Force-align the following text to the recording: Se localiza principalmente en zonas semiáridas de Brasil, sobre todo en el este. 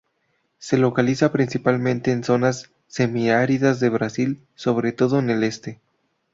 Se 0.57 0.79
localiza 0.79 1.31
principalmente 1.31 2.11
en 2.11 2.23
zonas 2.23 2.71
semiáridas 2.87 3.79
de 3.79 3.89
Brasil, 3.89 4.41
sobre 4.55 4.93
todo 4.93 5.19
en 5.19 5.29
el 5.29 5.43
este. 5.43 5.79